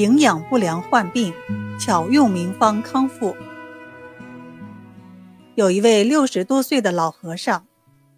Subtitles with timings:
[0.00, 1.30] 营养不良患病，
[1.78, 3.36] 巧用名方康复。
[5.56, 7.66] 有一位六十多岁的老和尚，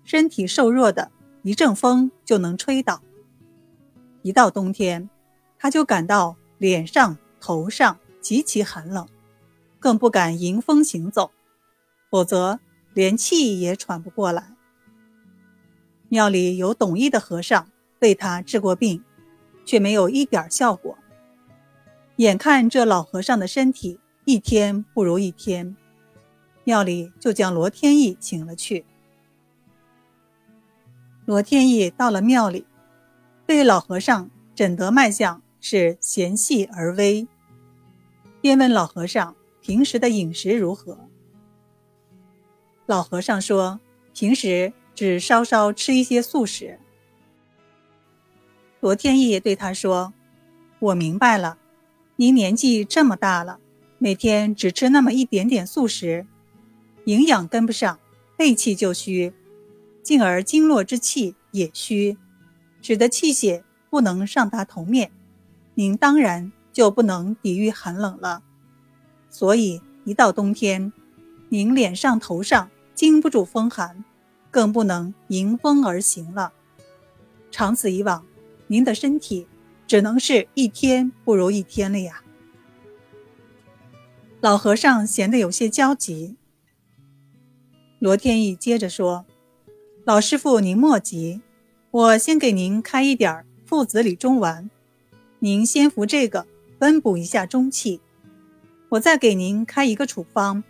[0.05, 1.11] 身体瘦弱的，
[1.43, 3.03] 一阵风就能吹倒。
[4.23, 5.11] 一到冬天，
[5.59, 9.09] 他就感到脸上、头上极其寒冷，
[9.81, 11.33] 更不敢迎风行走，
[12.13, 12.61] 否则
[12.95, 14.55] 连气也喘不过来。
[16.09, 17.67] 庙里有懂医的和尚
[17.99, 19.03] 为他治过病，
[19.65, 20.97] 却没有一点效果。
[22.17, 25.77] 眼看这老和尚的身体一天不如一天，
[26.65, 28.85] 庙里就将罗天意请了去。
[31.25, 32.67] 罗天意到了庙里。
[33.45, 37.27] 对老和尚诊得脉象是弦细而微，
[38.41, 40.99] 便问老和尚平时的饮食如何。
[42.87, 43.81] 老和尚说，
[44.15, 46.79] 平时只稍稍吃一些素食。
[48.81, 50.15] 罗天意对他说
[50.79, 51.59] ：“我明白了，
[52.17, 53.59] 您年纪这么大了，
[53.99, 56.27] 每天只吃那么一点点素食，
[57.05, 57.99] 营养跟不上，
[58.37, 59.33] 背气就虚，
[60.03, 62.17] 进而经络之气也虚。”
[62.83, 65.13] 使得气血不能上达头面，
[65.75, 68.43] 您当然就不能抵御寒冷了。
[69.31, 70.93] 所以一到冬天，
[71.49, 74.05] 您脸上头上经不住风寒，
[74.51, 76.53] 更不能迎风而行了。
[77.53, 78.27] 长此以往，
[78.67, 79.47] 您的身体
[79.93, 82.23] 只能是一天不如一天了呀。
[84.41, 86.35] 老和尚显得有些焦急。
[87.99, 89.27] 罗天意接着说
[90.07, 91.43] ：“老师傅，您莫急。”
[91.93, 94.71] 我先给您开一点附子理中丸，
[95.41, 96.47] 您先服这个
[96.79, 98.01] 温补一下中气。
[98.89, 100.65] 我再给您开一个处方，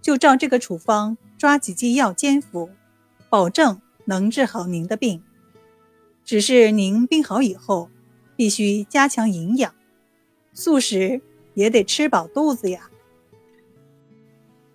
[0.00, 2.70] 就照这个处方抓几剂药煎服，
[3.28, 5.22] 保证能治好您的病。
[6.24, 7.90] 只是您病好以后，
[8.36, 9.74] 必须加强营养，
[10.52, 11.20] 素食
[11.54, 12.90] 也得吃饱肚子呀。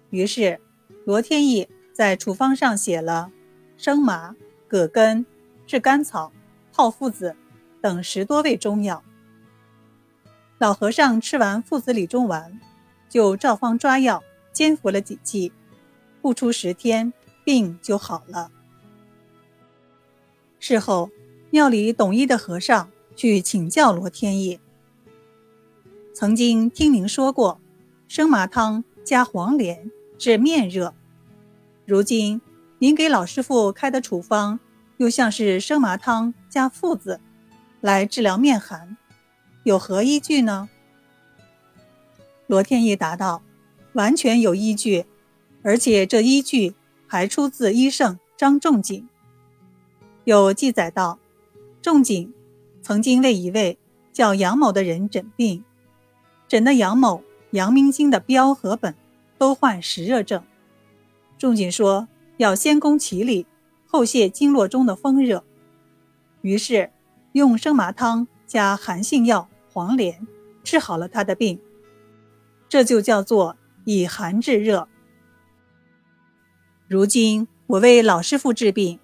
[0.10, 0.60] 于是，
[1.06, 3.32] 罗天意在处方上写了
[3.78, 4.36] 生麻、
[4.68, 5.26] 葛根。
[5.68, 6.32] 炙甘草、
[6.74, 7.36] 泡附子
[7.80, 9.04] 等十多味中药。
[10.58, 12.60] 老和尚吃完附子理中丸，
[13.08, 15.54] 就照方抓药煎服了几剂，
[16.24, 17.14] 不出十天，
[17.44, 18.50] 病就好了。
[20.60, 21.12] 事后，
[21.52, 22.90] 庙里懂医的和尚
[23.20, 24.62] 去请教罗天意
[26.16, 27.60] ：“曾经听您说过，
[28.08, 30.94] 生麻汤加黄连治面热，
[31.86, 32.40] 如今
[32.78, 34.62] 您给老师傅开的处方。”
[34.96, 37.20] 又像是生麻汤加附子，
[37.82, 38.98] 来治疗面寒，
[39.64, 40.70] 有何依据呢？
[42.48, 43.42] 罗天意答道
[43.94, 45.06] ：“完全有依据，
[45.62, 46.74] 而且这依据
[47.06, 49.08] 还出自医圣张仲景。
[50.24, 51.20] 有记载道，
[51.82, 52.34] 仲景
[52.90, 53.78] 曾经为一位
[54.12, 55.64] 叫杨某的人诊病，
[56.48, 58.96] 诊的杨某阳明经的标和本
[59.38, 60.42] 都患实热症。
[61.38, 62.08] 仲景说
[62.38, 63.46] 要先攻其里。”
[63.86, 65.44] 后泄经络中的风热，
[66.42, 66.92] 于是
[67.34, 70.28] 用生麻汤加寒性药黄连
[70.64, 71.60] 治好了他的病，
[72.68, 73.56] 这就叫做
[73.86, 74.88] 以寒治热。
[76.88, 79.00] 如今我为老师傅治病，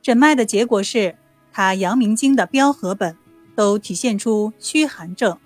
[0.00, 1.16] 诊脉的结果是
[1.52, 3.16] 他阳明经的标和本
[3.54, 5.38] 都体现出虚寒症，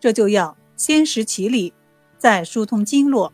[0.00, 1.74] 这就要先食其里，
[2.18, 3.32] 再疏通经络，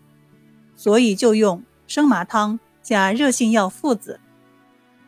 [0.75, 4.21] 所以就用生麻汤加热性药附子。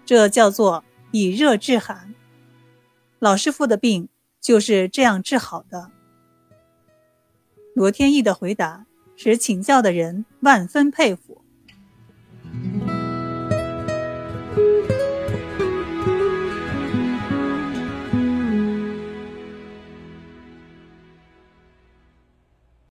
[0.07, 2.15] 这叫做以热治寒。
[3.19, 4.09] 老师傅的病
[4.41, 5.91] 就是这样治好的。
[7.75, 8.87] 罗天意的回答
[9.17, 11.40] 使请教的人万分佩服。